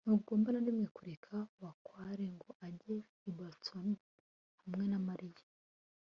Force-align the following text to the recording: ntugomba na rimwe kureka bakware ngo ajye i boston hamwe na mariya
ntugomba 0.05 0.49
na 0.51 0.61
rimwe 0.67 0.87
kureka 0.95 1.33
bakware 1.61 2.25
ngo 2.35 2.49
ajye 2.67 2.95
i 3.29 3.31
boston 3.37 3.87
hamwe 4.61 4.85
na 4.91 4.99
mariya 5.07 5.43